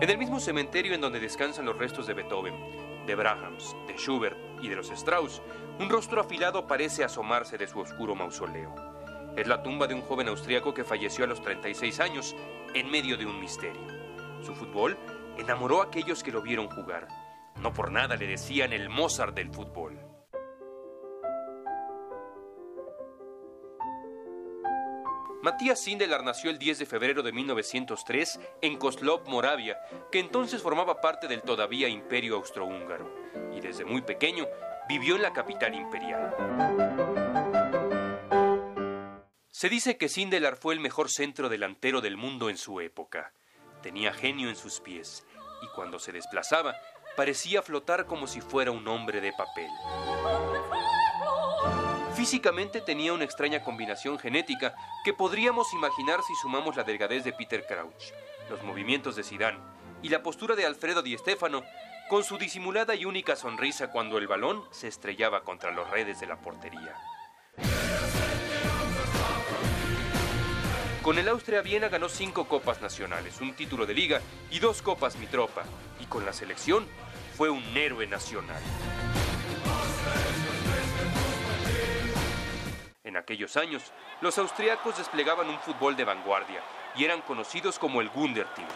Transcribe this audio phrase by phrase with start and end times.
[0.00, 2.54] En el mismo cementerio en donde descansan los restos de Beethoven,
[3.04, 5.42] de Brahms, de Schubert y de los Strauss,
[5.80, 8.72] un rostro afilado parece asomarse de su oscuro mausoleo.
[9.36, 12.36] Es la tumba de un joven austriaco que falleció a los 36 años
[12.74, 13.82] en medio de un misterio.
[14.40, 14.96] Su fútbol
[15.36, 17.08] enamoró a aquellos que lo vieron jugar.
[17.60, 20.07] No por nada le decían el Mozart del fútbol.
[25.48, 29.78] Matías Sindelar nació el 10 de febrero de 1903 en Koslov, Moravia,
[30.12, 33.10] que entonces formaba parte del todavía imperio austrohúngaro,
[33.56, 34.46] y desde muy pequeño
[34.90, 36.34] vivió en la capital imperial.
[39.48, 43.32] Se dice que Sindelar fue el mejor centro delantero del mundo en su época.
[43.80, 45.24] Tenía genio en sus pies,
[45.62, 46.76] y cuando se desplazaba,
[47.16, 49.70] parecía flotar como si fuera un hombre de papel.
[52.14, 57.64] Físicamente tenía una extraña combinación genética que podríamos imaginar si sumamos la delgadez de Peter
[57.66, 58.12] Crouch,
[58.50, 59.58] los movimientos de Zidane
[60.02, 61.62] y la postura de Alfredo Di Stéfano
[62.08, 66.26] con su disimulada y única sonrisa cuando el balón se estrellaba contra los redes de
[66.26, 66.96] la portería.
[71.02, 75.16] Con el Austria Viena ganó cinco copas nacionales, un título de liga y dos copas
[75.16, 75.64] Mitropa,
[76.00, 76.86] y con la selección
[77.36, 78.60] fue un héroe nacional.
[83.08, 86.60] En aquellos años, los austriacos desplegaban un fútbol de vanguardia
[86.94, 88.68] y eran conocidos como el Gunderteam.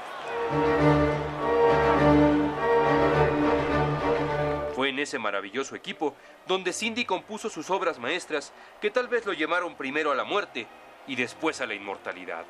[4.74, 6.16] Fue en ese maravilloso equipo
[6.46, 10.66] donde Cindy compuso sus obras maestras que tal vez lo llevaron primero a la muerte
[11.06, 12.46] y después a la inmortalidad.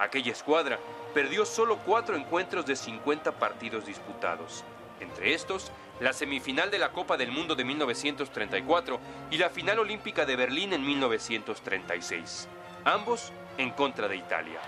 [0.00, 0.80] Aquella escuadra
[1.14, 4.64] perdió solo cuatro encuentros de 50 partidos disputados.
[4.98, 5.70] Entre estos,
[6.00, 10.72] la semifinal de la Copa del Mundo de 1934 y la final olímpica de Berlín
[10.72, 12.48] en 1936,
[12.84, 14.60] ambos en contra de Italia.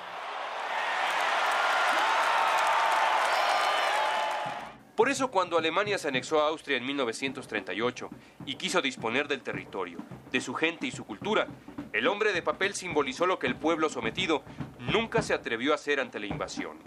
[4.95, 8.11] Por eso cuando Alemania se anexó a Austria en 1938
[8.45, 9.99] y quiso disponer del territorio,
[10.31, 11.49] de su gente y su cultura,
[11.95, 14.43] el hombre de papel simbolizó lo que el pueblo sometido
[14.79, 16.79] nunca se atrevió a hacer ante la invasión.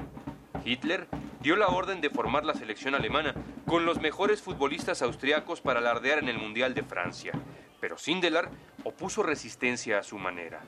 [0.64, 1.08] Hitler
[1.46, 3.36] dio la orden de formar la selección alemana
[3.68, 7.34] con los mejores futbolistas austriacos para alardear en el Mundial de Francia,
[7.80, 8.50] pero Sindelar
[8.84, 10.62] opuso resistencia a su manera.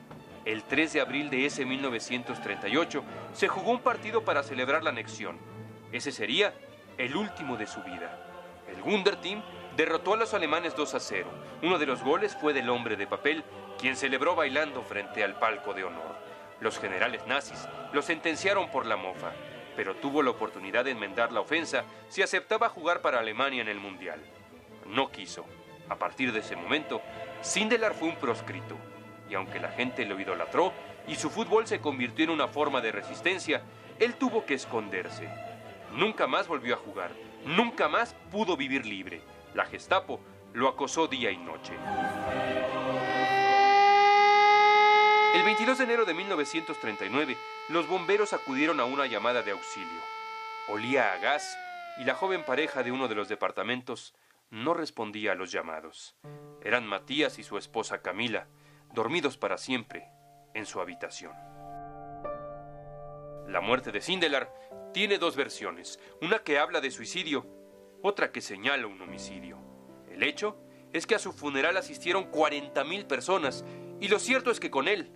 [0.44, 3.02] El 3 de abril de ese 1938
[3.32, 5.36] se jugó un partido para celebrar la anexión.
[5.90, 6.54] Ese sería
[6.96, 8.16] el último de su vida.
[8.68, 9.42] El Wunderteam
[9.76, 11.28] derrotó a los alemanes 2 a 0.
[11.64, 13.42] Uno de los goles fue del hombre de papel,
[13.80, 16.14] quien celebró bailando frente al palco de honor.
[16.60, 19.32] Los generales nazis lo sentenciaron por la mofa
[19.78, 23.78] pero tuvo la oportunidad de enmendar la ofensa si aceptaba jugar para Alemania en el
[23.78, 24.20] Mundial.
[24.86, 25.44] No quiso.
[25.88, 27.00] A partir de ese momento,
[27.42, 28.76] Sindelar fue un proscrito,
[29.30, 30.72] y aunque la gente lo idolatró
[31.06, 33.62] y su fútbol se convirtió en una forma de resistencia,
[34.00, 35.28] él tuvo que esconderse.
[35.92, 37.12] Nunca más volvió a jugar,
[37.46, 39.20] nunca más pudo vivir libre.
[39.54, 40.18] La Gestapo
[40.54, 41.74] lo acosó día y noche.
[45.36, 47.36] El 22 de enero de 1939,
[47.68, 50.00] los bomberos acudieron a una llamada de auxilio.
[50.68, 51.58] Olía a gas
[51.98, 54.14] y la joven pareja de uno de los departamentos
[54.50, 56.16] no respondía a los llamados.
[56.62, 58.48] Eran Matías y su esposa Camila,
[58.94, 60.08] dormidos para siempre
[60.54, 61.32] en su habitación.
[63.46, 64.52] La muerte de Sindelar
[64.94, 67.46] tiene dos versiones, una que habla de suicidio,
[68.02, 69.58] otra que señala un homicidio.
[70.10, 70.56] El hecho
[70.92, 73.64] es que a su funeral asistieron 40.000 personas
[74.00, 75.12] y lo cierto es que con él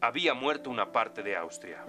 [0.00, 1.84] había muerto una parte de Austria.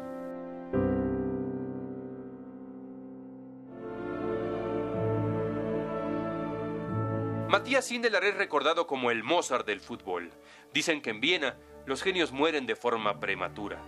[7.50, 10.32] Matías Sindelar es recordado como el Mozart del fútbol.
[10.74, 13.80] Dicen que en Viena los genios mueren de forma prematura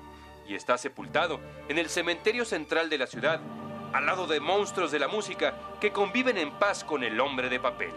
[0.47, 3.41] y está sepultado en el cementerio central de la ciudad,
[3.93, 7.59] al lado de monstruos de la música que conviven en paz con el hombre de
[7.59, 7.91] papel.